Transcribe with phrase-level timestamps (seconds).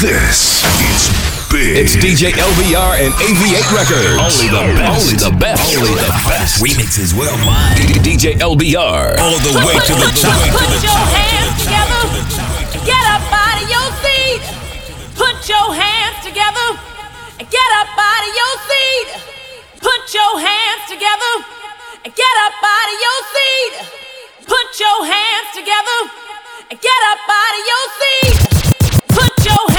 [0.00, 1.12] This is
[1.52, 1.76] big.
[1.76, 4.16] It's DJ LBR and AV8 Records.
[4.16, 4.96] Only the best.
[4.96, 5.76] Only the best.
[5.76, 6.64] Only the best.
[6.64, 7.76] Remixes worldwide.
[8.00, 9.20] DJ LBR.
[9.20, 10.40] All the way to the top.
[10.56, 12.00] Put your hands together.
[12.80, 14.40] Get up out of your seat.
[15.20, 16.80] Put your hands together.
[17.36, 19.08] Get up out of your seat.
[19.84, 21.44] Put your hands together.
[22.08, 23.74] Get up out of your seat.
[24.48, 25.98] Put your hands together.
[26.72, 28.36] Get up out of your seat.
[29.12, 29.69] Put your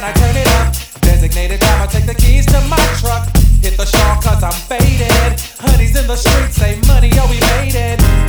[0.00, 0.72] and I turn it up.
[1.02, 3.28] Designated I take the keys to my truck.
[3.60, 5.40] Hit the shawl cause I'm faded.
[5.60, 8.19] Honey's in the streets, say money, oh, we made it.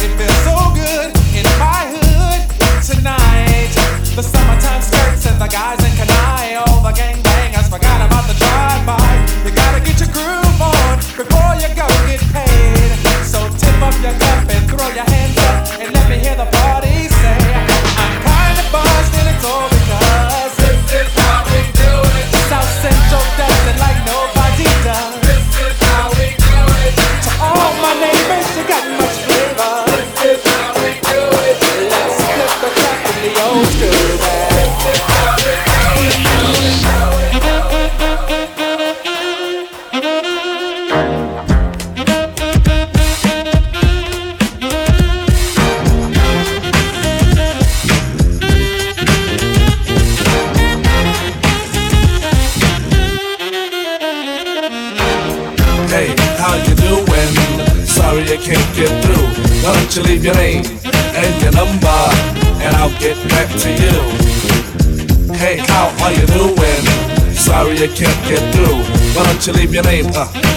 [69.84, 70.51] Don't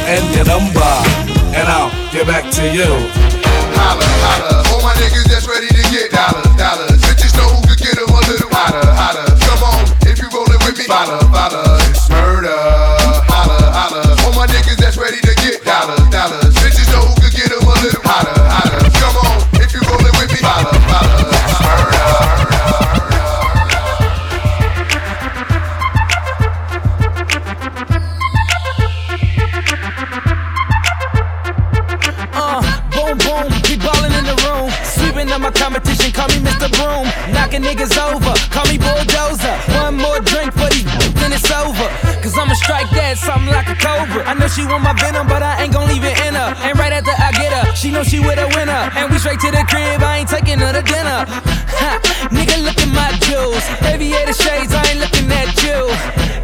[44.55, 46.55] she want my venom, but I ain't gon' leave it in her.
[46.63, 48.87] And right after I get her, she know she with a winner.
[48.95, 51.27] And we straight to the crib, I ain't taking her to dinner.
[51.27, 51.99] Ha,
[52.31, 53.67] nigga, look at my jewels.
[53.83, 55.91] Aviator shades, I ain't looking at you.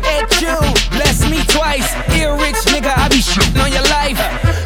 [0.02, 0.58] At you,
[0.90, 1.86] bless me twice.
[2.18, 4.18] Ear rich nigga, I be shitting on your life.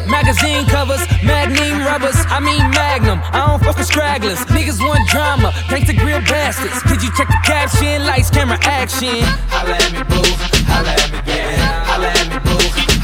[0.09, 3.21] Magazine covers, magnum rubbers, I mean magnum.
[3.29, 4.41] I don't fuck with stragglers.
[4.49, 6.81] Niggas want drama, thanks to grill bastards.
[6.89, 8.09] Did you check the caption?
[8.09, 9.21] Lights, camera, action.
[9.53, 10.25] Holla at me, boo.
[10.65, 11.61] Holla at me, baby.
[11.85, 12.94] Holla at me, boo.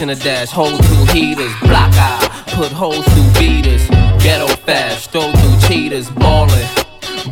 [0.00, 0.50] In the dash.
[0.50, 3.86] Hold two heaters, block out, put holes through beaters.
[4.22, 6.68] Ghetto fast, throw through cheaters, ballin'.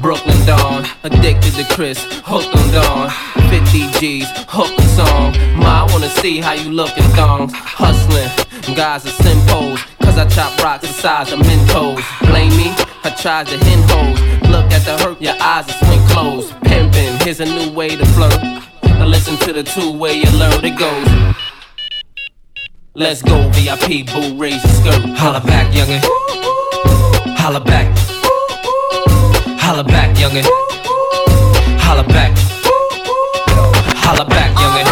[0.01, 3.11] Brooklyn Dawn, addicted to Cris, hooked on Dawn.
[3.51, 5.35] 50 G's, hook a song.
[5.59, 7.53] Ma, I wanna see how you lookin' thongs.
[7.53, 12.03] Hustlin', guys are simple, cause I chop rocks the size of Mentos.
[12.29, 12.73] Blame me,
[13.05, 14.21] I tried to hen hoes.
[14.49, 16.55] Look at the hurt, your eyes are swing closed.
[16.65, 18.41] Pimpin', here's a new way to flirt.
[18.85, 21.32] Now listen to the two way alert, it goes.
[22.95, 25.17] Let's go VIP, boo, raise the skirt.
[25.17, 26.03] Holla back, youngin'.
[27.39, 27.89] Holla back.
[29.59, 30.45] Holla back, youngin'.
[31.81, 32.37] Holla back.
[33.97, 34.92] Holla back, youngin'.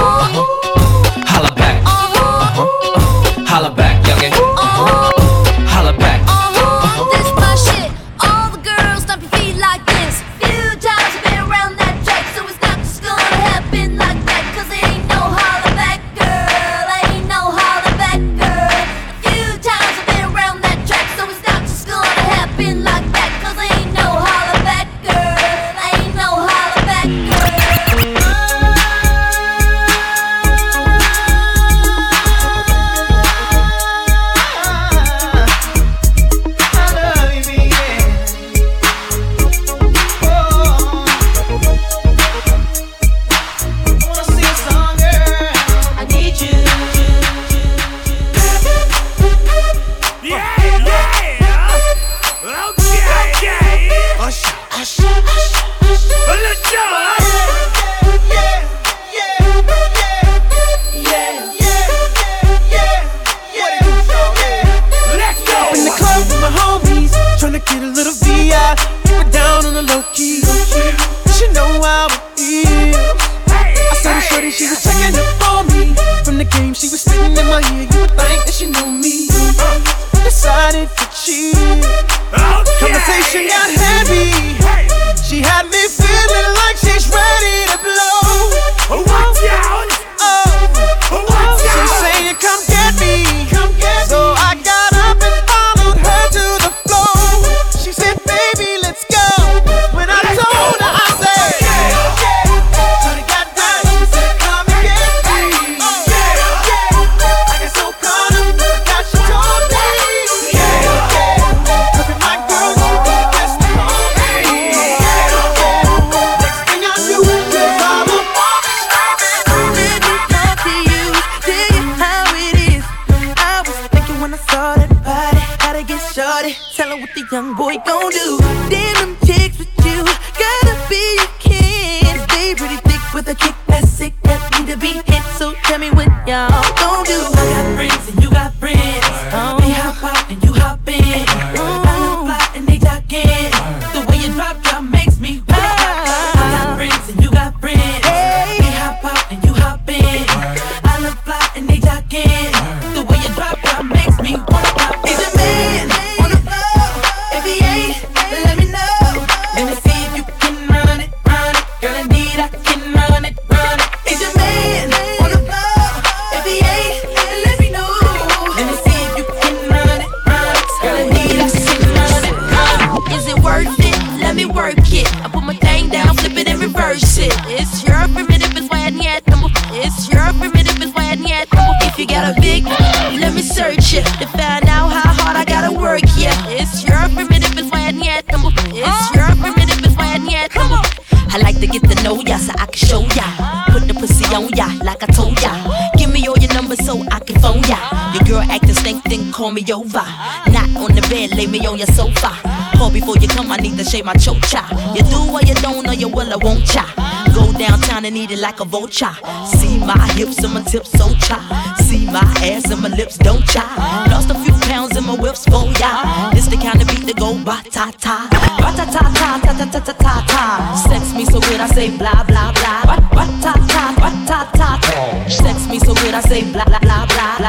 [199.61, 200.05] me over.
[200.51, 202.31] Not on the bed, lay me on your sofa.
[202.77, 204.63] Call before you come, I need to shave my chocha.
[204.95, 206.87] You do what you don't, or you will, I won't cha.
[207.35, 209.15] Go downtown and eat it like a vulture.
[209.47, 211.39] See my hips and my tips so cha.
[211.87, 213.65] See my ass and my lips don't cha.
[214.11, 216.31] Lost a few pounds in my whips for ya.
[216.33, 219.53] This the kind of beat that go ba ta ta, ba ta ta ta ta
[219.53, 220.75] ta ta ta ta ta.
[220.89, 222.83] Sex me so good, I say blah blah blah.
[222.87, 225.29] Ba ta ta ba ta ta ta.
[225.29, 226.80] Sex me so good, I say blah blah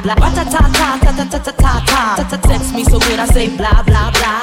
[0.04, 0.30] blah blah.
[0.30, 1.74] Wa ta ta ta ta ta ta ta
[2.18, 2.38] ta ta.
[2.50, 4.41] Text me so good I say blah blah blah.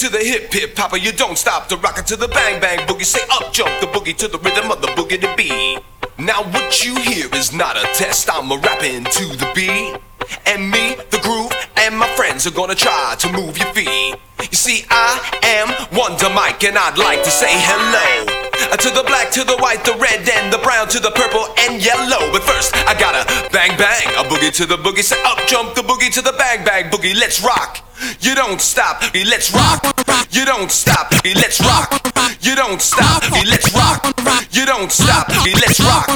[0.00, 0.96] To the hip hip hopper.
[0.96, 3.04] You don't stop the rocket to the bang bang boogie.
[3.04, 5.78] Say up jump the boogie to the rhythm of the boogie to beat.
[6.16, 8.30] Now what you hear is not a test.
[8.32, 10.00] I'm a rapping to the beat.
[10.46, 14.16] And me, the groove, and my friends are gonna try to move your feet.
[14.40, 18.24] You see, I am Wonder Mike, and I'd like to say hello.
[18.72, 21.44] Uh, To the black, to the white, the red, and the brown, to the purple
[21.68, 22.32] and yellow.
[22.32, 25.04] But first, I gotta bang bang, a boogie to the boogie.
[25.04, 27.14] Say up jump the boogie to the bang bang boogie.
[27.14, 27.84] Let's rock.
[28.20, 29.84] You don't stop, let's rock.
[30.30, 31.92] You don't stop, let's rock.
[32.40, 34.04] You don't stop, let's rock.
[34.52, 36.08] You don't stop, let's rock.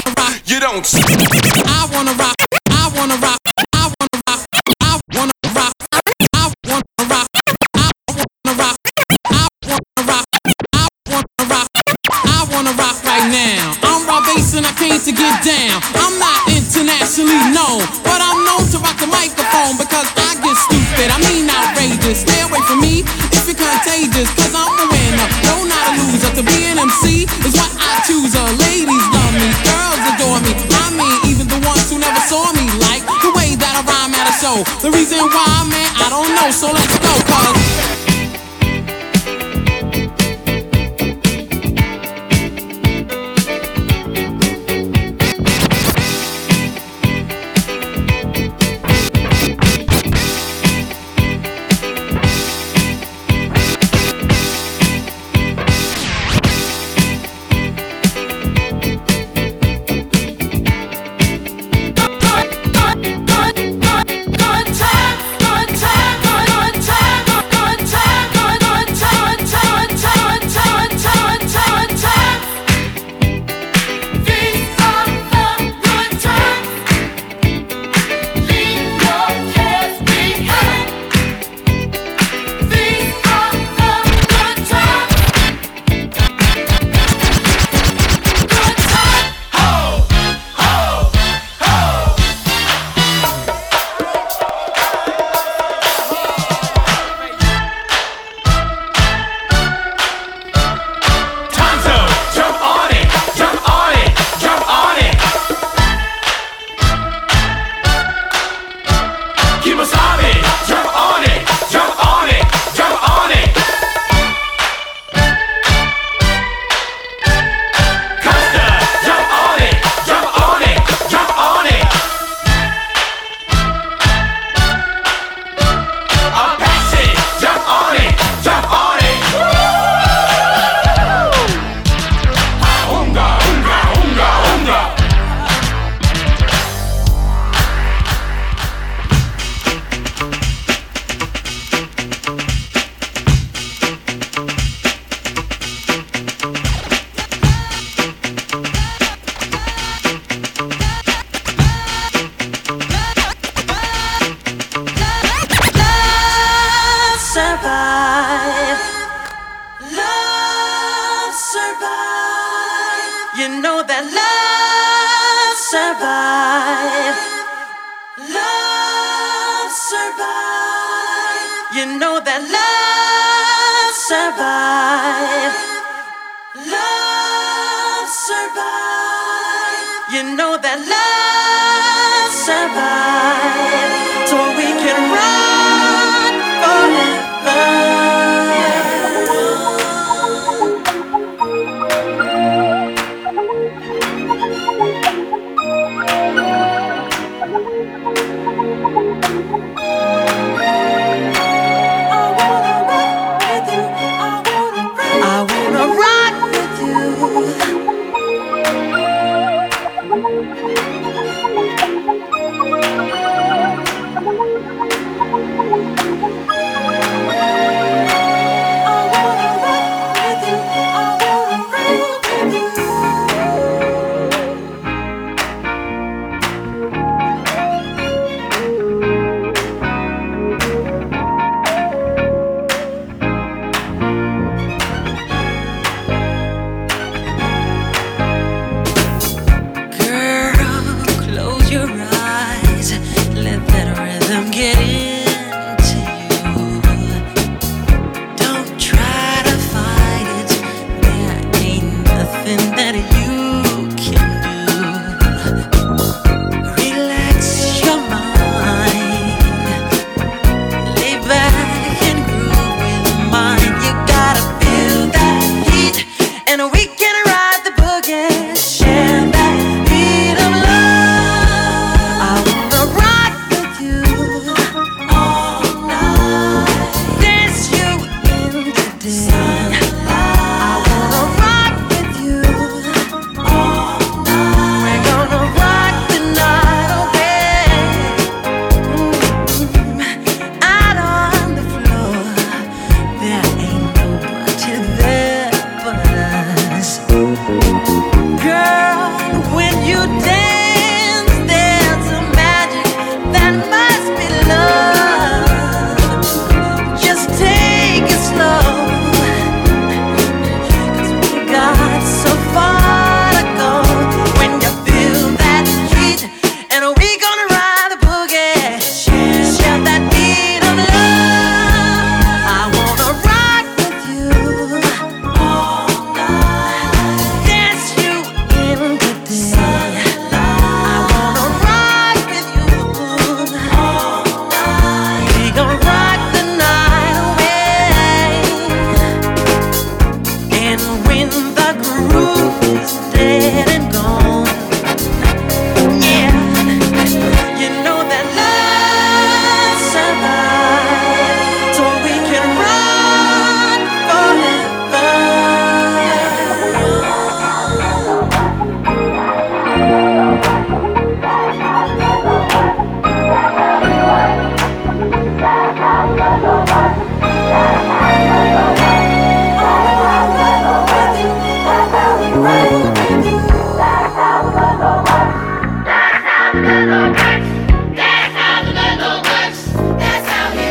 [0.46, 1.08] You don't stop.
[1.66, 2.36] I wanna rock.
[2.70, 3.38] I wanna rock.
[3.74, 4.46] I wanna rock.
[4.82, 5.72] I wanna rock.
[6.34, 7.28] I wanna rock.
[7.76, 8.78] I wanna rock.
[9.26, 10.26] I wanna rock.
[10.72, 11.68] I wanna rock.
[12.12, 13.74] I wanna rock right now.
[13.82, 15.82] I'm Rob Base and I came to get down.
[15.96, 20.23] I'm not internationally known, but I'm known to rock the microphone because
[20.94, 21.10] I.
[21.10, 22.22] I mean outrageous.
[22.22, 23.02] Stay away from me
[23.34, 25.28] if you're contagious, cause I'm a winner.
[25.46, 26.30] No, not a loser.
[26.38, 28.34] To be an MC is what I choose.
[28.34, 30.52] Uh, ladies love me, girls adore me.
[30.70, 34.14] I mean, even the ones who never saw me like the way that I rhyme
[34.14, 34.62] at a show.
[34.82, 36.50] The reason why, man, I don't know.
[36.50, 37.63] So let's go, cause.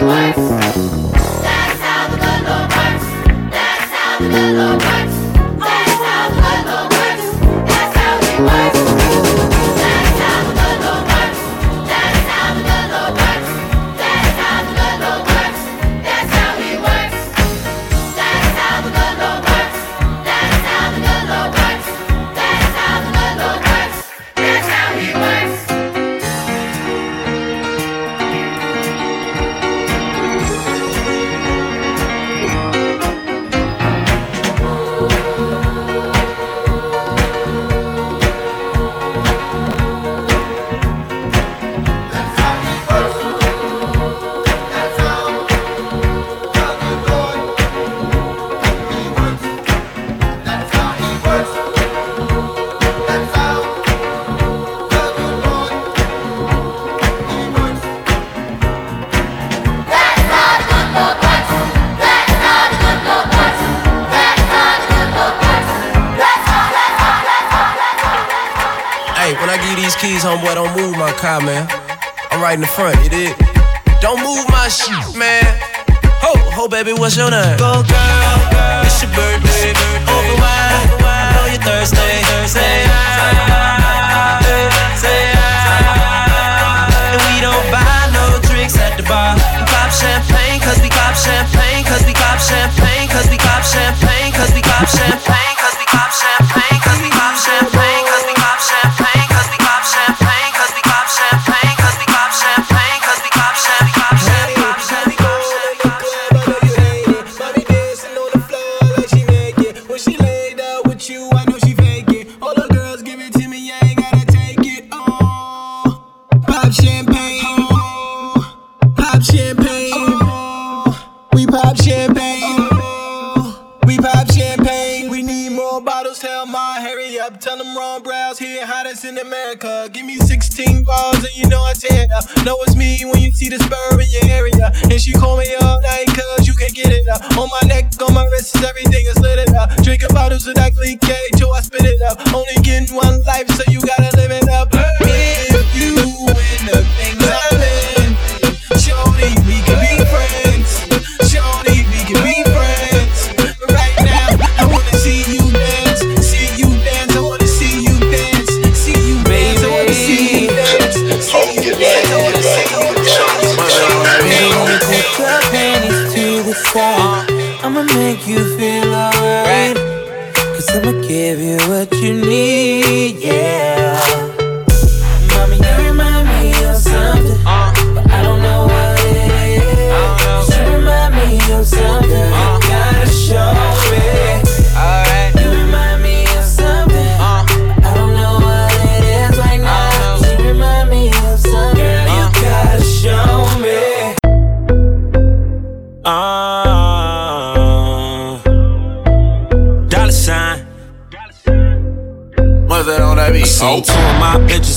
[0.04, 0.43] Hey,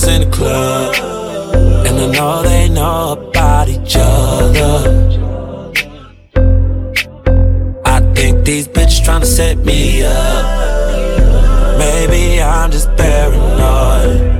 [0.07, 0.95] in the club,
[1.85, 5.03] and I know they know about each other.
[7.85, 10.45] I think these bitches tryna set me up.
[11.77, 14.35] Maybe I'm just paranoid.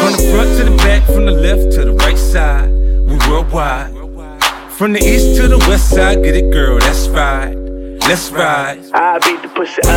[0.00, 2.70] From the front to the back, from the left to the right side,
[3.08, 3.92] we worldwide.
[4.72, 7.61] From the east to the west side, get it, girl, that's right.
[8.08, 8.80] Let's ride.
[8.92, 9.90] I beat the pussy up,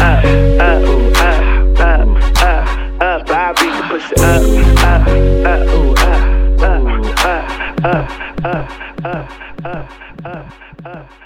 [0.00, 0.24] up,
[0.60, 0.82] up,
[1.18, 1.44] up,
[1.80, 2.08] up,
[2.42, 2.66] up,
[3.00, 3.30] up.
[3.30, 4.42] I beat the pussy up,
[4.82, 5.06] up,
[5.46, 6.22] up, up,
[6.62, 6.88] up,
[7.22, 7.52] up,
[7.84, 8.06] up,
[8.44, 8.66] up,
[9.04, 9.26] up,
[9.64, 9.86] up,
[10.24, 10.52] up,
[10.86, 11.21] up.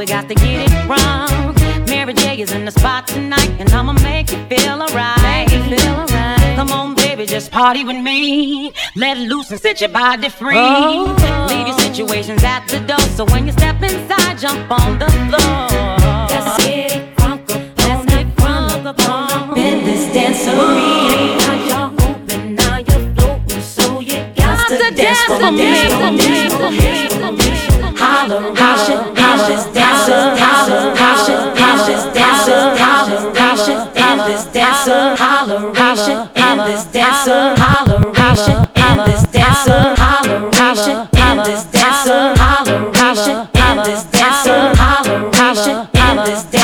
[0.00, 1.54] We got to get it wrong.
[1.84, 5.20] Mary J is in the spot tonight, and I'ma make you feel alright.
[5.20, 6.56] Make you feel alright.
[6.56, 8.72] Come on, baby, just party with me.
[8.96, 10.54] Let it loose and set your body free.
[10.56, 11.46] Oh.
[11.50, 13.04] Leave your situations at the door.
[13.14, 15.68] So when you step inside, jump on the floor.
[16.32, 17.50] Let's get it crunk
[17.90, 21.36] on that fun up in this dancery.
[21.44, 25.58] Got y'all open, now you're floating, so you got to dance for me.
[25.58, 27.96] Dance for me, for me.
[27.98, 29.19] Holler, holler,
[46.26, 46.59] this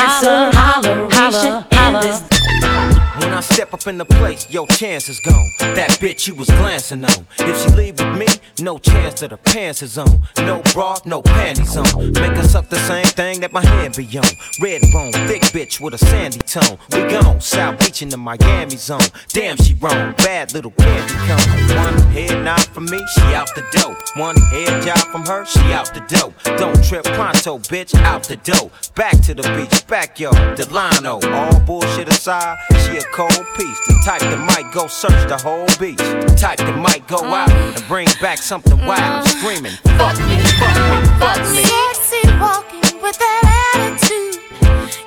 [3.77, 5.49] up in the place, your chance is gone.
[5.59, 7.27] That bitch you was glancing on.
[7.39, 8.27] If she leave with me,
[8.59, 10.23] no chance that her pants is on.
[10.37, 12.11] No bra, no panties on.
[12.13, 14.25] Make her suck the same thing that my hand be on.
[14.61, 16.77] Red bone, thick bitch with a sandy tone.
[16.91, 19.09] We gone, South Beach in the Miami zone.
[19.29, 21.77] Damn, she wrong, bad little candy cone.
[21.77, 23.95] One head nod from me, she out the dough.
[24.15, 26.33] One head job from her, she out the dough.
[26.57, 28.71] Don't trip pronto, bitch, out the dough.
[28.95, 31.19] Back to the beach, backyard, Delano.
[31.31, 33.66] All bullshit aside, she a cold piece.
[33.87, 35.97] The type that might go search the whole beach.
[35.97, 37.35] The type that might go uh-huh.
[37.35, 39.01] out and bring back something wild.
[39.01, 39.39] Uh-huh.
[39.39, 41.63] Screaming, fuck me, fuck me, fuck me.
[41.63, 43.43] Sexy walking with that
[43.75, 44.39] attitude.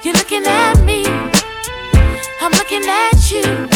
[0.04, 1.06] You're looking at me,
[2.40, 3.70] I'm looking at you.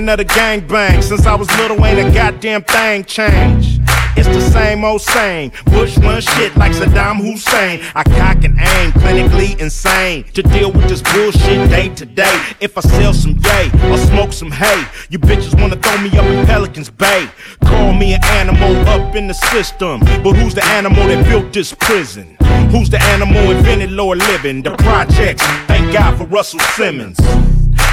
[0.00, 1.02] Land of the gangbang.
[1.02, 3.80] Since I was little, ain't a goddamn thing changed.
[4.16, 5.52] It's the same old same.
[5.66, 7.80] Bush run shit like Saddam Hussein.
[7.94, 10.24] I cock and aim, clinically insane.
[10.34, 12.40] To deal with this bullshit day to day.
[12.60, 16.26] If I sell some yay or smoke some hay, you bitches wanna throw me up
[16.26, 17.28] in Pelican's Bay.
[17.64, 20.00] Call me an animal up in the system.
[20.00, 22.36] But who's the animal that built this prison?
[22.70, 24.62] Who's the animal invented lower living?
[24.62, 25.42] The projects.
[25.66, 27.18] Thank God for Russell Simmons.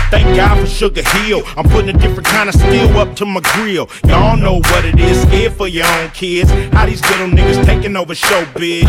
[0.10, 1.43] Thank God for Sugar Hill.
[1.58, 3.89] I'm putting a different kind of steel up to my grill.
[4.08, 6.50] Y'all know what it is, scared for your own kids.
[6.72, 8.88] How these little niggas taking over showbiz.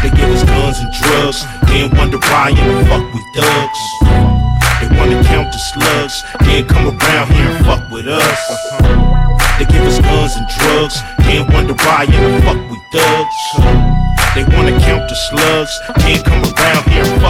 [0.00, 3.80] They give us guns and drugs, then wonder why in the fuck we thugs.
[4.80, 8.40] They wanna count the slugs, then come around here and fuck with us.
[9.58, 13.98] They give us guns and drugs, then wonder why in the fuck we thugs.
[14.34, 17.27] They wanna count the slugs, then come around here and fuck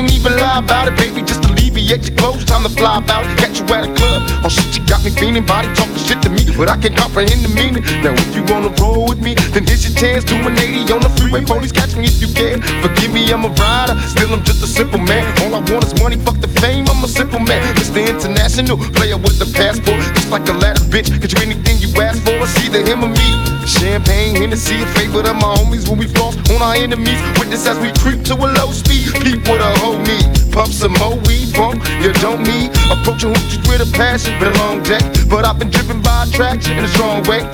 [0.00, 1.20] can't even lie about it, baby.
[1.20, 3.24] Just alleviate your clothes, time to fly out.
[3.38, 4.22] Catch you at a club.
[4.44, 6.24] Oh shit, you got me feeling, body talking shit
[6.56, 7.82] but I can't comprehend the meaning.
[8.02, 10.24] Now if you wanna roll with me, then here's your chance.
[10.24, 12.62] Do an 80 on the freeway, police catch me if you can.
[12.82, 15.26] Forgive me, I'm a rider, still I'm just a simple man.
[15.42, 17.62] All I want is money, fuck the fame, I'm a simple man.
[17.76, 18.00] Mr.
[18.06, 21.08] International, player with the passport, just like a ladder, bitch.
[21.20, 23.28] Get you anything you ask for, it's either him or me.
[23.66, 27.20] Champagne, Hennessy, a favorite of my homies when we floss on our enemies.
[27.38, 29.12] Witness as we creep to a low speed.
[29.22, 30.39] Keep what a hoe need.
[30.52, 32.70] Pump some more weed, bump, you don't need.
[32.90, 34.98] Approaching hoochies with a passion, been a long day.
[35.28, 37.46] But I've been driven by attraction in a strong way.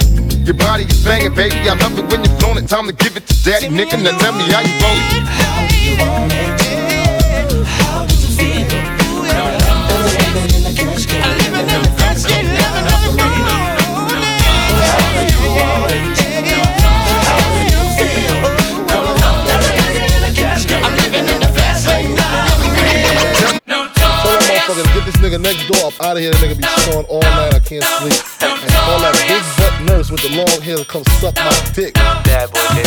[0.44, 1.68] Your body is banging, baby.
[1.68, 2.68] I love it when you're flown it.
[2.68, 4.02] Time to give it to daddy, nigga.
[4.02, 5.22] Now tell me how you want it.
[5.28, 6.65] How you want it?
[24.66, 26.30] Motherfuckers, get this nigga next door up out of here.
[26.30, 27.54] That nigga be snoring all night.
[27.54, 28.14] I can't sleep.
[28.42, 31.94] And call that big butt nurse with the long hair to come suck my dick.
[31.94, 32.85] Bad boy.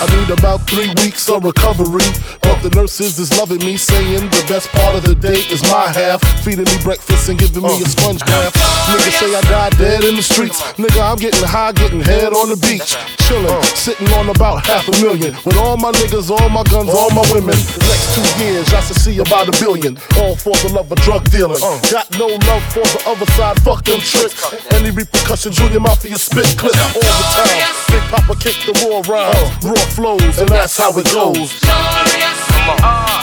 [0.00, 2.06] I need about three weeks of recovery.
[2.40, 5.88] But the nurses is loving me, saying the best part of the day is my
[5.90, 6.22] half.
[6.44, 7.94] Feeding me breakfast and giving me a uh-huh.
[7.94, 8.54] sponge bath.
[8.56, 8.96] Uh-huh.
[8.96, 10.62] Niggas say I died dead in the streets.
[10.78, 12.94] Nigga, I'm getting high, getting head on the beach.
[13.26, 13.62] Chillin', uh-huh.
[13.74, 15.34] sitting on about half a million.
[15.44, 17.56] With all my niggas, all my guns, all my women.
[17.56, 19.98] The next two years, I should see about a billion.
[20.22, 21.60] All for the love of drug dealing.
[21.90, 24.38] Got no love for the other side, fuck them tricks.
[24.72, 27.82] Any repercussions, Junior Mafia spit clip all the time.
[27.90, 28.72] Big Poppa kick the
[29.08, 31.52] rhymes, raw flows, and that's how it goes.
[31.62, 33.21] Hey yo,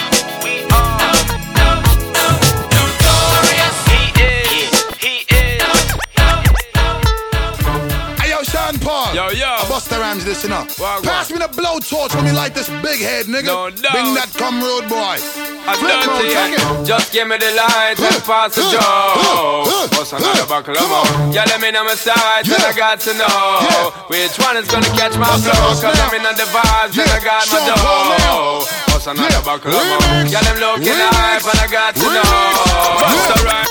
[8.69, 9.15] Sean Paul.
[9.15, 9.49] Yo, yo.
[9.65, 10.67] Busta Rhymes, listen up.
[10.77, 11.03] Wagwan.
[11.03, 13.49] Pass me the blowtorch when me light this big head, nigga.
[13.49, 13.93] No doubt.
[13.93, 15.17] Bring that come road boy.
[15.65, 16.61] I Flip done mode, to take you.
[16.61, 16.85] it.
[16.85, 19.65] Just give me the light and pass the joe.
[19.97, 21.33] What's another buckle of more?
[21.33, 24.89] Yeah, let me know my sides and I got to know which one is gonna
[24.93, 25.73] catch my flow.
[25.73, 28.65] Cause I'm in the vibes and I got my dough.
[28.93, 30.29] What's another buckle of more?
[30.29, 32.21] Yeah, them looking hype and I got to know.
[33.01, 33.69] Bust alright.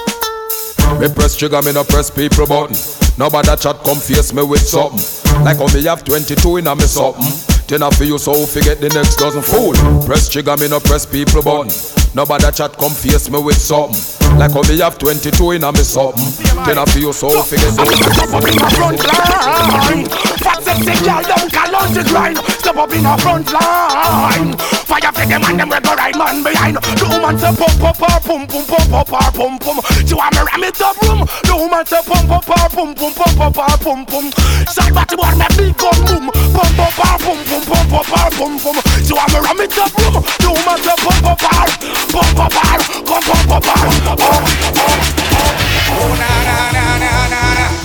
[0.99, 2.75] Me press trigger, me no press people button.
[3.19, 5.03] Nobody chat come face me with something.
[5.43, 7.27] Like how me have 22 in a me something.
[7.67, 9.75] Then I feel you so forget the next dozen fool.
[10.07, 11.67] Press trigger, me no press people button.
[12.15, 13.99] Nobody chat come face me with something.
[14.39, 16.31] Like how me have 22 in a me something.
[16.63, 20.07] Then I feel so forget the up in the front line.
[20.39, 22.39] Fat sexy girl don't call out the grind.
[22.39, 24.78] Step up in the front line.
[24.89, 26.81] Fire for them and them we right man behind.
[26.81, 29.77] The woman say pump up her pum pum pump up her pum pum.
[30.09, 31.29] She want me ram it up room.
[31.45, 34.33] The woman say pump up her pum pum pump up her pum pum.
[34.73, 36.25] Side body boy me big gun boom.
[36.57, 38.77] Pump up her pum pum pump up her pum pum.
[39.05, 40.25] She want me ram it up room.
[40.41, 41.69] The woman say pump up her
[42.09, 44.41] pump up her pump up up her.
[46.01, 47.78] Oh na na na na na na.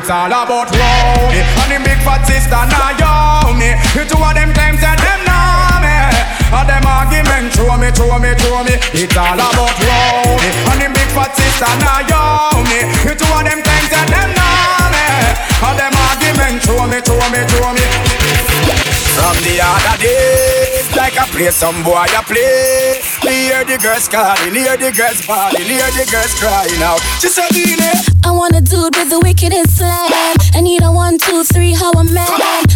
[0.00, 3.76] It's all about Rowney And the big fat sister Naomi.
[3.92, 5.92] The two of them claims that them know me.
[6.56, 8.80] And them argument throw me, throw me, throw me.
[8.96, 12.80] It's all about Rowney And the big fat sister Naomi.
[13.04, 15.04] The two of them claims that them know me.
[15.68, 17.84] And them argument throw me, throw me, throw me.
[19.20, 24.08] From the other day, Like I play some boy I play me hear the girls
[24.08, 26.98] calling, hear the girls bawling, hear the girls crying out.
[27.22, 27.46] She said,
[28.26, 30.10] I want a dude with the wickedest slam.
[30.50, 32.26] I need a one, two, three, how a man.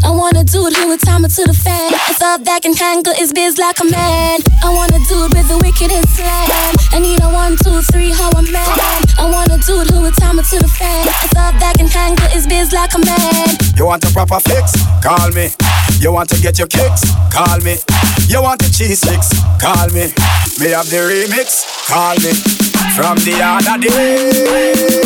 [0.07, 1.91] I want a dude who would time it to the fan.
[1.91, 4.47] A thought that can handle his biz like a man.
[4.63, 6.47] I want a dude with the wickedest slam.
[6.95, 8.79] I need a one, two, three, how a man.
[9.19, 11.03] I want a dude who would time it to the fan.
[11.11, 13.59] A thought that can handle his biz like a man.
[13.75, 14.79] You want a proper fix?
[15.03, 15.51] Call me.
[15.99, 17.03] You want to get your kicks?
[17.35, 17.83] Call me.
[18.31, 19.35] You want the cheese sticks?
[19.59, 20.15] Call me.
[20.61, 21.65] Me have the remix?
[21.89, 22.33] Call me.
[22.95, 25.05] From the other day.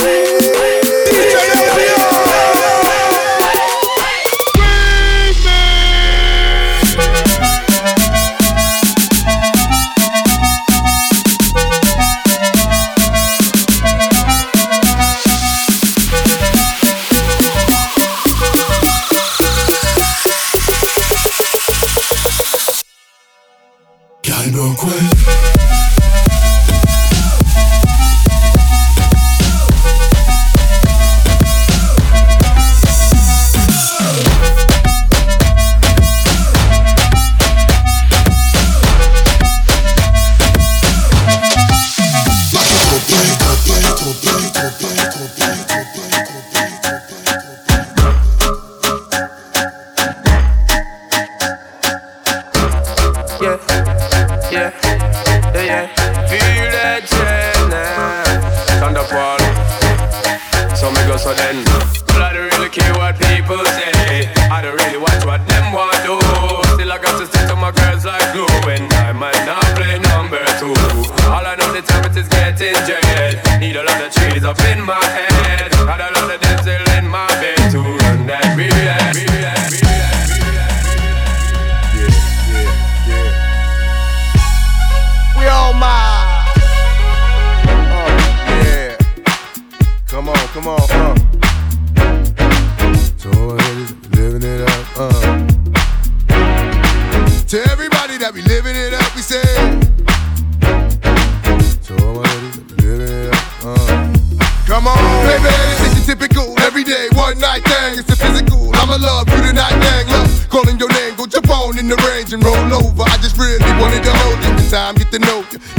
[111.91, 113.03] In the range and roll over.
[113.03, 114.53] I just really wanted to hold you.
[114.63, 115.28] The time get you.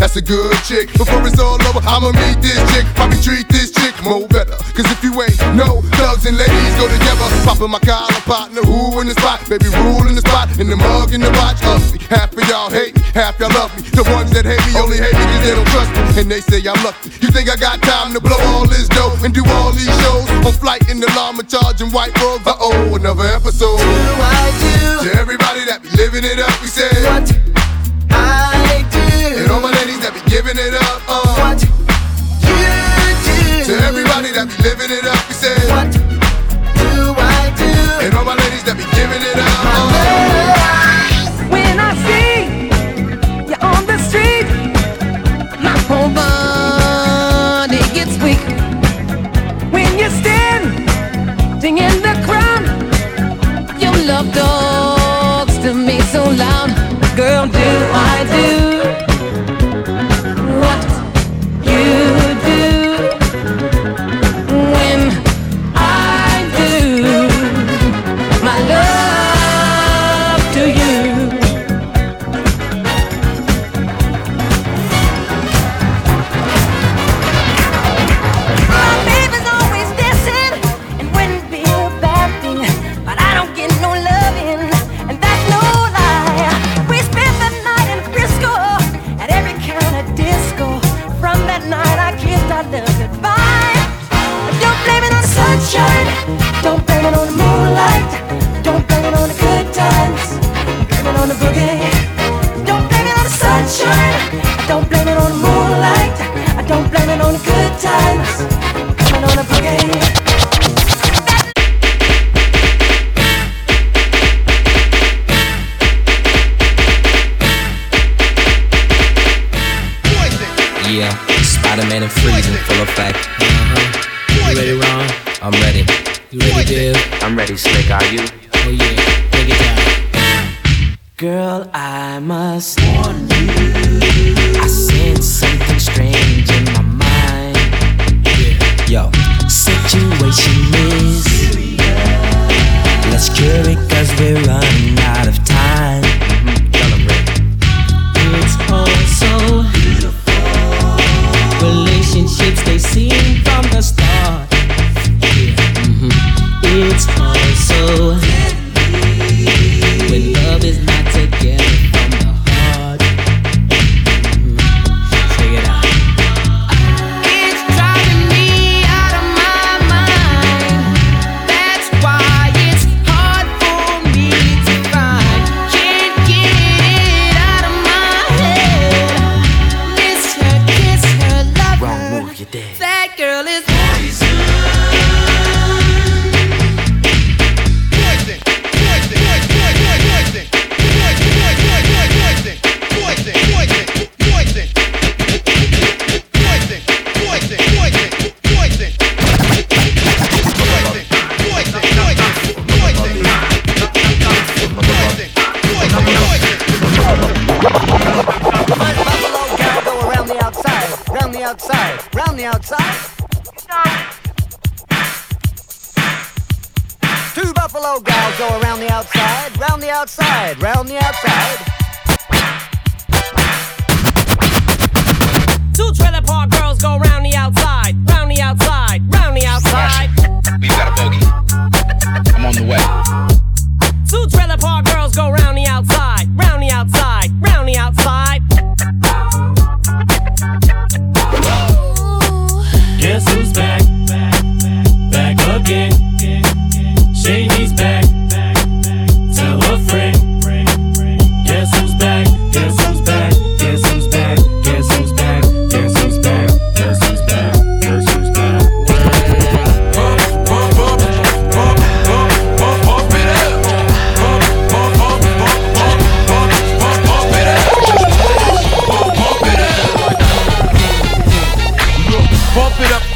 [0.10, 0.90] That's a good chick.
[0.98, 2.82] Before it's all over, I'ma meet this chick.
[2.98, 4.58] Probably treat this chick more better.
[4.74, 7.30] Cause if you ain't no thugs and ladies go together.
[7.46, 9.38] Popping my collar partner, who in the spot?
[9.46, 11.62] Baby, rule in the spot, in the mug, in the watch.
[11.62, 12.02] Ugly.
[12.10, 13.86] Half of y'all hate me, half y'all love me.
[13.86, 16.02] The ones that hate me only hate me cause they don't trust me.
[16.18, 17.14] And they say I'm lucky.
[17.22, 20.26] You think I got time to blow all this dough and do all these shows?
[20.42, 22.50] On flight in the llama charging white robes.
[22.50, 23.78] Uh oh, another episode.
[23.78, 28.49] To everybody that be living it up, we say what I do.
[29.50, 31.26] And all my ladies that be giving it up, uh.
[31.42, 31.70] What you
[32.46, 33.66] do.
[33.66, 36.09] To everybody that be living it up, we say what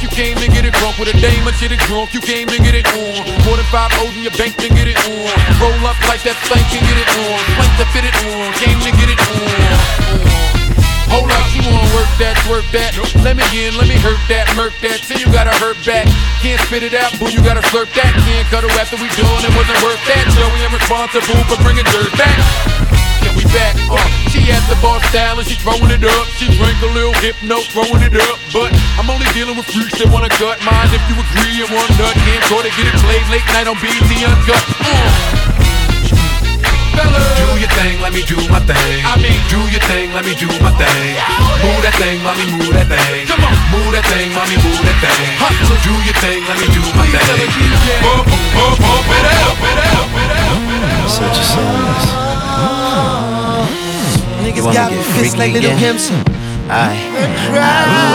[0.04, 2.46] you came to get it drunk with a dame and shit it drunk, you came
[2.52, 3.24] to get it on.
[3.48, 5.32] More than five O's in your bank to get it on.
[5.64, 7.40] Roll up like that plank and get it on.
[7.56, 10.44] Plank to fit it on, came to get it on.
[11.08, 12.92] Hold up, you wanna work that, twerk that.
[13.24, 15.00] Let me in, let me hurt that, murk that.
[15.08, 16.04] Say you gotta hurt back.
[16.44, 18.12] Can't spit it out, boo, you gotta slurp that.
[18.28, 20.28] Can't cut her after we done, it wasn't worth that.
[20.36, 22.83] Joey, I'm responsible for bringing dirt back.
[23.24, 23.74] Yeah, we back.
[23.88, 23.98] Uh,
[24.28, 26.26] she at the bar style and she throwing it up.
[26.36, 28.38] She drank a little hypno, throwing it up.
[28.52, 30.92] But I'm only dealing with freaks that wanna cut mine.
[30.92, 33.80] If you agree, and one nut can't go to get it played late night on
[33.80, 34.64] BET Uncut.
[34.84, 35.54] Uh.
[36.94, 39.02] Do your thing, let me do my thing.
[39.02, 41.16] I mean, do your thing, let me do my thing.
[41.66, 43.26] Move that thing, mommy, move that thing.
[43.26, 45.26] Come on, move that thing, mommy, move that thing.
[45.42, 47.50] Hustle, do your thing, let me do my thing.
[48.04, 51.10] Bump, bump, bump it up, it up, it up.
[51.10, 52.23] Such a size.
[52.56, 53.68] Ah.
[54.44, 55.80] Niggas You wanna got me get fist freaky like little again?
[55.80, 56.12] pimps.
[56.70, 58.14] Aye.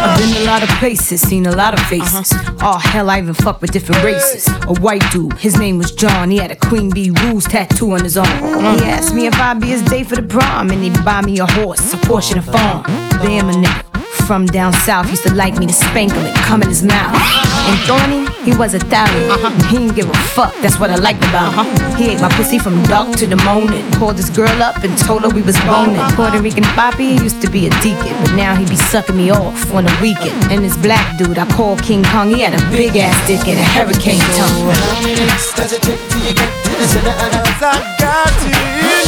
[0.00, 2.32] I've been a lot of places, seen a lot of faces.
[2.60, 4.46] Oh hell, I even fuck with different races.
[4.66, 6.30] A white dude, his name was John.
[6.30, 8.28] He had a Queen Bee Rules tattoo on his arm.
[8.28, 8.76] Uh-huh.
[8.78, 11.38] He asked me if I'd be his day for the prom, and he'd buy me
[11.40, 12.82] a horse, a Porsche, and a farm.
[13.22, 13.87] Damn a nigga
[14.28, 17.16] from down south used to like me to spank him and come in his mouth.
[17.64, 19.24] And Thorny, he was a stallion.
[19.30, 19.48] Uh-huh.
[19.72, 21.64] He didn't give a fuck, that's what I liked about him.
[21.64, 21.96] Uh-huh.
[21.96, 23.90] He ate my pussy from dark to the morning.
[23.92, 26.04] Called this girl up and told her we was boning.
[26.12, 29.72] Puerto Rican Poppy used to be a deacon, but now he be sucking me off
[29.72, 30.36] on the weekend.
[30.52, 33.56] And this black dude I call King Kong, he had a big ass dick and
[33.56, 34.68] a hurricane tongue.
[34.76, 37.80] How many licks does it take till you get to the center of the I
[37.96, 38.50] got to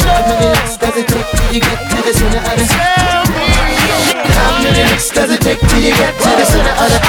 [0.01, 3.30] How many licks does it take till you get to the center of the
[4.63, 4.83] many
[5.13, 6.99] does it take till you get to the center of the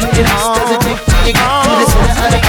[0.00, 2.48] many licks does it take till you get to the center of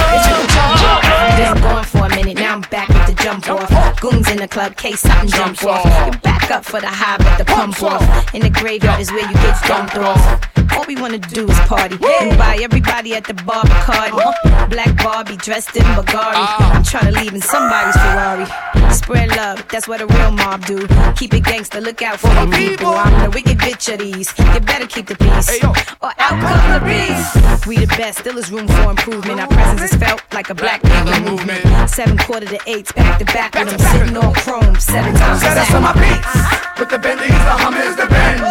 [1.36, 4.00] Been for a minute, now I'm back the jump off.
[4.00, 5.84] Goons in the club, case something jump off.
[6.06, 8.34] You back up for the high, but the pump off.
[8.34, 10.49] In the graveyard is where you get dumped off.
[10.76, 14.70] All we wanna do is party and buy everybody at the bar Bacardi.
[14.70, 16.34] Black Barbie dressed in Bulgari.
[16.74, 18.46] I'm tryna leave in somebody's Ferrari.
[18.94, 20.86] Spread love, that's what a real mob do.
[21.16, 22.88] Keep it gangster, look out for the people.
[22.88, 24.32] I'm the wicked bitch of these.
[24.38, 27.66] You better keep the peace, or out come the beast.
[27.66, 29.40] We the best, still is room for improvement.
[29.40, 31.88] Our presence is felt like a black people movement.
[31.90, 35.40] Seven quarter to eights, back to back with them sitting on chrome seven times.
[35.40, 36.34] Set us on my beats
[36.78, 38.42] With the Bentleys, the Hummers, the Benz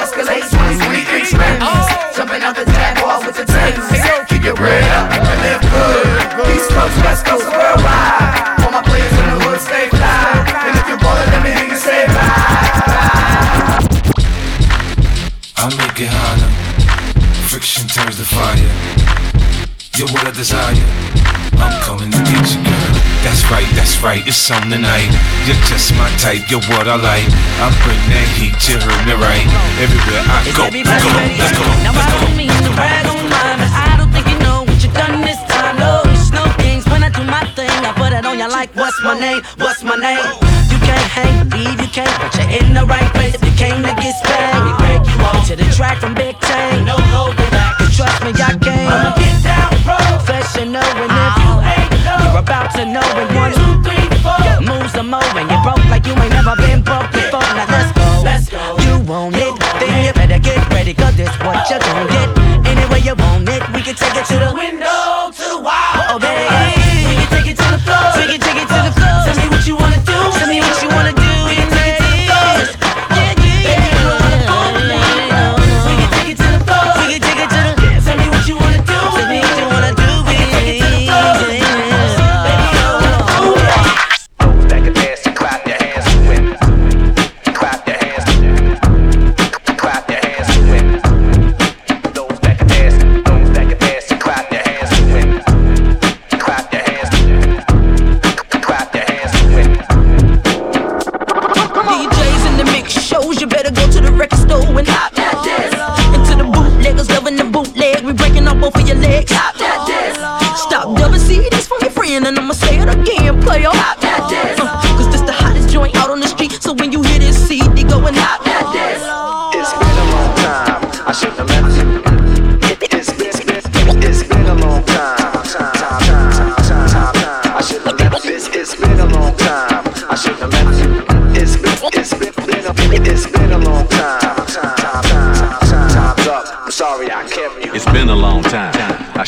[0.00, 1.62] Escalade 20, 20 inch rims
[2.14, 6.54] Jumping out the Jaguar with the Timbs Keep your bread up and live good.
[6.54, 8.60] East Coast, West Coast, worldwide.
[8.62, 10.44] All my players in the hood stay fly.
[10.66, 13.78] And if you're ballin', let me hear you say bye.
[15.56, 16.50] I make it harder.
[17.48, 19.67] Friction turns to fire.
[19.98, 20.78] You're what I desire.
[21.58, 22.94] I'm coming to get you, girl.
[23.26, 25.10] That's right, that's right, it's on tonight.
[25.42, 27.26] You're just my type, you're what I like.
[27.58, 29.42] I bring that heat, you heard me right.
[29.82, 32.30] Everywhere I go, go, let's go, Now let's I go.
[32.30, 35.18] don't mean to brag on mine, but I don't think you know what you done
[35.26, 35.82] this time.
[35.82, 37.66] No, it's no games when I do my thing.
[37.82, 39.42] I put it on you like, what's my name?
[39.58, 40.22] What's my name?
[40.70, 43.34] You can't hang, believe you can't, but you're in the right place.
[43.34, 46.27] If you came to get spanked, we break you off to the track from Big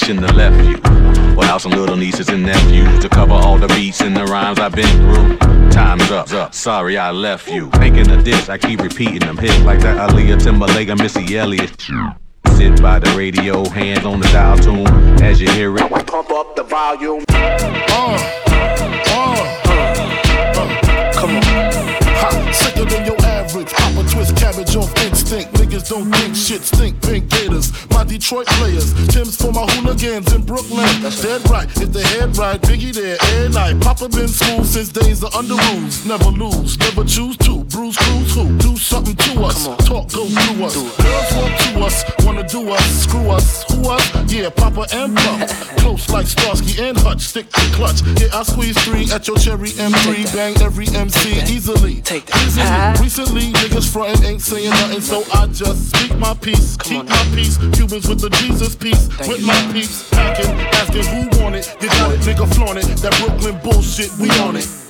[0.00, 0.76] shouldn't have left you.
[1.36, 4.74] Without some little nieces and nephews to cover all the beats and the rhymes I've
[4.74, 5.38] been through.
[5.70, 6.32] Time's up.
[6.32, 6.54] up.
[6.54, 7.70] Sorry I left you.
[7.72, 11.80] Thinking of this, I keep repeating them hits like that Aaliyah Timberlake and Missy Elliott.
[12.56, 14.86] Sit by the radio, hands on the dial tune
[15.22, 15.88] as you hear it.
[16.06, 17.24] Pump up the volume.
[17.30, 17.66] Uh.
[19.12, 19.36] Uh,
[20.56, 21.42] uh, Come on.
[21.42, 23.72] Ha, sicker than your average.
[23.72, 25.52] Papa twist cabbage off instinct.
[25.54, 27.00] Niggas don't think shit stink.
[27.02, 28.92] Pink Gators, my Detroit players.
[29.08, 30.88] Timbs for my hooligans in Brooklyn.
[31.00, 31.68] That's dead right.
[31.80, 33.80] If the head right, Biggie there every night.
[33.80, 36.06] Papa been school since days of Underoos.
[36.06, 37.64] Never lose, never choose to.
[37.64, 38.58] Bruise, cruise, who?
[38.58, 39.64] Do something to us.
[39.88, 40.76] Talk, go through us.
[40.76, 43.64] Girls want to us, wanna do us, screw us.
[43.72, 44.32] Who us?
[44.32, 45.76] Yeah, Papa and Puff.
[45.78, 47.20] Close like Starsky and Hutch.
[47.20, 48.02] Stick to clutch.
[48.20, 50.34] Yeah, I squeeze three at your cherry M3.
[50.34, 52.02] Bang every MC easily.
[52.02, 52.36] Take that.
[52.46, 53.04] Easily.
[53.04, 56.76] Recently, niggas frontin' ain't saying nothing, so I just speak my peace.
[56.78, 57.56] Keep my peace.
[57.72, 59.08] Cubans with the Jesus piece.
[59.28, 60.08] with my peace.
[60.10, 61.74] Packing, asking who want it.
[61.80, 62.86] You got it, nigga, flaunt it.
[62.98, 64.89] That Brooklyn bullshit, we on it.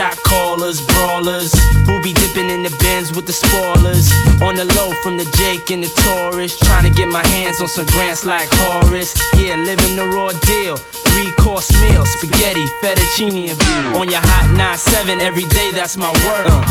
[0.00, 1.52] shot callers, brawlers,
[1.84, 4.08] who be dipping in the bins with the spoilers.
[4.40, 7.68] On the low from the Jake and the Taurus, trying to get my hands on
[7.68, 9.12] some grants like Horace.
[9.36, 10.78] Yeah, living the raw deal.
[11.12, 14.00] Three course meal, spaghetti, fettuccine, and veal.
[14.00, 16.46] On your hot 9-7 every day, that's my word.
[16.48, 16.64] Uh.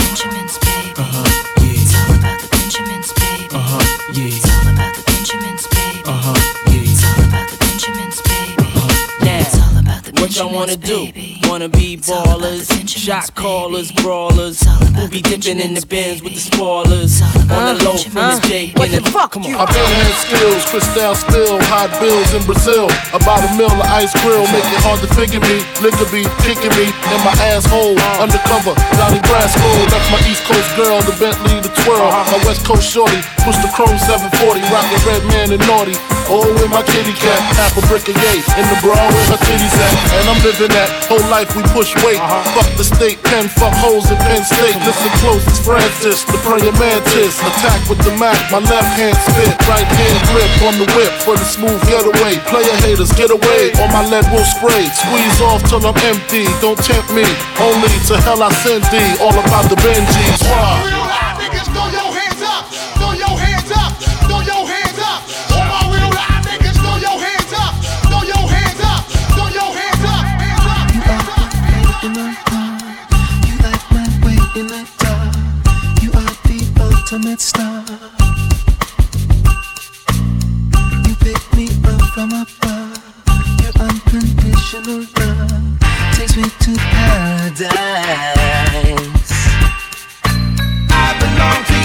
[0.00, 0.96] Benjamins, baby.
[0.96, 1.28] Uh-huh,
[1.60, 1.76] yeah.
[1.76, 3.52] It's all about the Benjamins, baby.
[3.52, 3.84] Uh-huh,
[4.16, 4.32] yeah.
[4.32, 6.02] It's all about the Benjamins, baby.
[6.08, 6.88] Uh-huh, yeah.
[6.88, 8.64] It's all about the Benjamins, baby.
[9.28, 11.12] Now, It's all about the what y'all wanna Benjamins, do?
[11.12, 11.35] baby.
[11.46, 14.64] Wanna be ballers, shot callers, brawlers,
[14.96, 17.22] We'll be dipping in the bins with the spoilers.
[17.52, 19.54] On the low from the Jake and the fuck, come on.
[19.54, 22.88] I've been had skills, crystal spill, hot bills in Brazil.
[23.12, 25.60] About a mill of ice grill, make it hard to figure me.
[25.84, 27.94] Liquor be kicking me in my asshole.
[28.16, 29.68] Undercover, Donnie Brasco.
[29.92, 32.08] That's my East Coast girl, the Bentley, the twirl.
[32.08, 32.24] Uh-huh.
[32.32, 35.94] My West Coast shorty, push the chrome 740, rockin' red man and naughty.
[36.32, 38.40] Oh, with my kitty cat, half a brick of yay.
[38.56, 39.94] In the bra where her titties at.
[40.16, 42.16] And I'm living that whole life we push weight.
[42.16, 42.56] Uh-huh.
[42.56, 44.72] Fuck the state, pen, fuck hoes in Penn State.
[44.88, 47.36] Listen close, it's Francis, the praying mantis.
[47.44, 51.36] Attack with the Mac, my left hand spit, right hand grip on the whip for
[51.36, 52.40] the smooth getaway.
[52.48, 54.88] Player haters, get away, or my lead will spray.
[54.88, 57.28] Squeeze off till I'm empty, don't tempt me.
[57.60, 60.40] Only to hell I send thee, all about the Benjis.
[60.48, 61.05] Why?
[77.06, 77.84] Ultimate star.
[81.06, 82.98] You pick me up from above.
[83.60, 85.80] Your unconditional love
[86.14, 87.70] takes me to paradise.
[90.90, 91.75] I belong to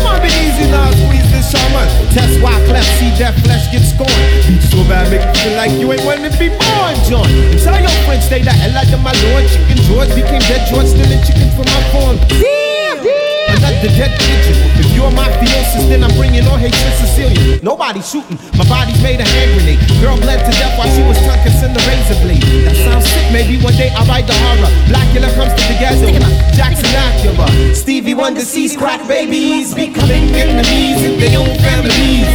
[0.00, 1.84] Might be easy now, squeeze this summer.
[2.16, 4.62] Test why cleft see that flesh get scorned.
[4.72, 7.28] So bad, make you feel like you ain't wanna be born, John.
[7.28, 9.44] And tell your friends they that hell out of my lord.
[9.52, 12.16] Chicken George became dead George, stealing chicken from my farm.
[12.28, 13.56] Damn, damn.
[13.60, 14.81] Another dead pigeon.
[14.94, 17.60] You're my theosis, then I'm bringing on hatred Sicilian.
[17.62, 19.80] Nobody shooting, my body's made a hand grenade.
[20.00, 22.44] Girl bled to death while she was tucking in the razor blade.
[22.64, 24.70] That sounds sick, maybe one day I'll write the horror.
[24.90, 26.08] Blackula comes to the ghetto.
[26.52, 27.74] Jackson Acura.
[27.74, 32.28] Stevie Wonder sees crack babies becoming enemies in their own families.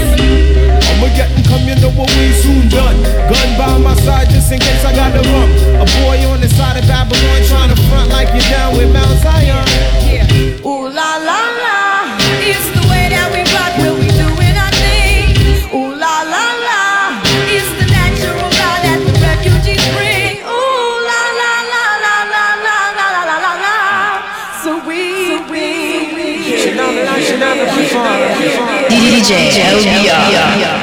[0.89, 2.97] I'ma get them come, you know what we soon done.
[3.29, 5.53] Gun by my side just in case I got the rump.
[5.77, 9.19] A boy on the side of Babylon trying to front like you're down with Mount
[9.21, 9.67] Zion.
[10.09, 10.65] Yeah.
[10.65, 11.86] Ooh la la la.
[29.17, 30.76] DJ, DJ, DJ, DJ,